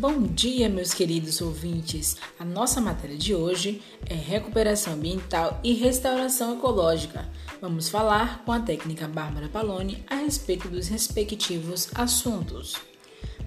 [0.00, 2.18] Bom dia, meus queridos ouvintes.
[2.38, 7.28] A nossa matéria de hoje é recuperação ambiental e restauração ecológica.
[7.60, 12.76] Vamos falar com a técnica Bárbara Paloni a respeito dos respectivos assuntos.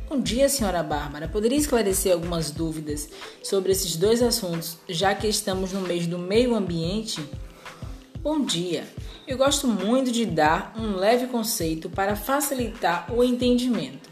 [0.10, 1.30] Bom dia, senhora Bárbara.
[1.30, 3.08] Poderia esclarecer algumas dúvidas
[3.42, 7.24] sobre esses dois assuntos, já que estamos no mês do meio ambiente?
[8.22, 8.86] Bom dia.
[9.26, 14.12] Eu gosto muito de dar um leve conceito para facilitar o entendimento.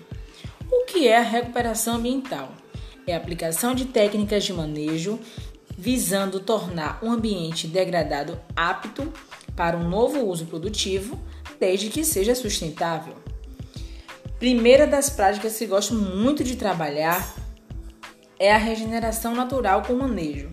[0.71, 2.51] O que é a recuperação ambiental?
[3.07, 5.19] É a aplicação de técnicas de manejo
[5.75, 9.11] visando tornar um ambiente degradado apto
[9.55, 11.19] para um novo uso produtivo,
[11.59, 13.15] desde que seja sustentável.
[14.37, 17.33] Primeira das práticas que gosto muito de trabalhar
[18.37, 20.51] é a regeneração natural com manejo.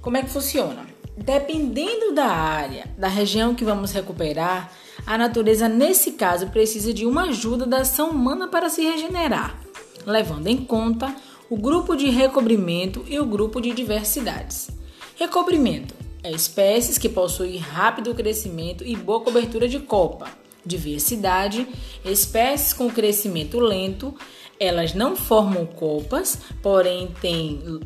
[0.00, 0.86] Como é que funciona?
[1.16, 4.70] Dependendo da área, da região que vamos recuperar,
[5.06, 9.56] a natureza, nesse caso, precisa de uma ajuda da ação humana para se regenerar,
[10.04, 11.14] levando em conta
[11.48, 14.68] o grupo de recobrimento e o grupo de diversidades.
[15.14, 20.28] Recobrimento é espécies que possuem rápido crescimento e boa cobertura de copa.
[20.64, 21.68] Diversidade,
[22.04, 24.12] espécies com crescimento lento,
[24.58, 27.80] elas não formam copas, porém têm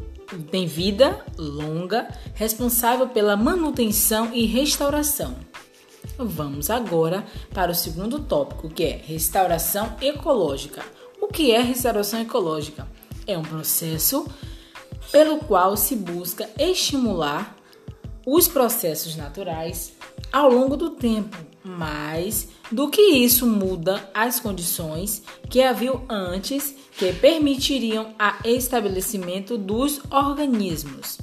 [0.51, 5.50] tem vida longa, responsável pela manutenção e restauração.
[6.23, 10.85] Vamos agora para o segundo tópico, que é restauração ecológica.
[11.19, 12.87] O que é restauração ecológica?
[13.27, 14.27] É um processo
[15.11, 17.57] pelo qual se busca estimular
[18.27, 19.95] os processos naturais
[20.31, 27.15] ao longo do tempo, mas do que isso muda as condições que haviam antes que
[27.15, 31.19] permitiriam a estabelecimento dos organismos.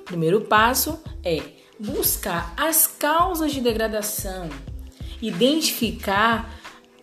[0.00, 4.48] O primeiro passo é buscar as causas de degradação,
[5.20, 6.48] identificar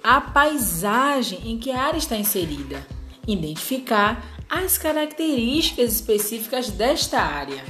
[0.01, 2.87] a paisagem em que a área está inserida,
[3.27, 7.61] identificar as características específicas desta área.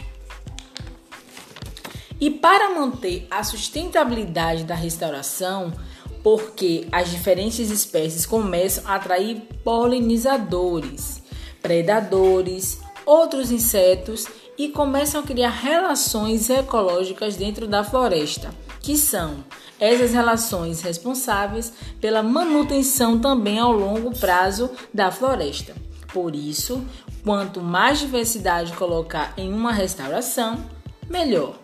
[2.22, 5.74] E para manter a sustentabilidade da restauração,
[6.22, 11.24] porque as diferentes espécies começam a atrair polinizadores,
[11.64, 14.28] predadores, outros insetos
[14.60, 19.38] e começam a criar relações ecológicas dentro da floresta, que são
[19.80, 21.72] essas relações responsáveis
[22.02, 25.74] pela manutenção também ao longo prazo da floresta.
[26.12, 26.84] Por isso,
[27.24, 30.62] quanto mais diversidade colocar em uma restauração,
[31.10, 31.58] melhor.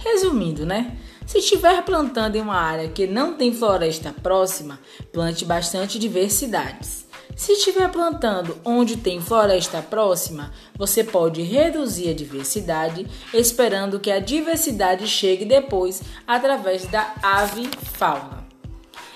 [0.00, 0.96] Resumindo, né?
[1.26, 4.80] Se estiver plantando em uma área que não tem floresta próxima,
[5.12, 7.07] plante bastante diversidades.
[7.38, 14.18] Se estiver plantando onde tem floresta próxima, você pode reduzir a diversidade, esperando que a
[14.18, 18.44] diversidade chegue depois através da ave fauna.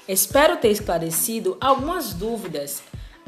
[0.07, 2.81] Espero ter esclarecido algumas dúvidas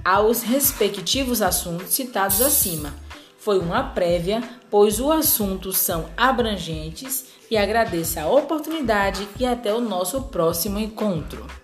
[0.04, 2.94] aos respectivos assuntos citados acima.
[3.36, 9.80] Foi uma prévia, pois os assuntos são abrangentes e agradeço a oportunidade e até o
[9.80, 11.63] nosso próximo encontro.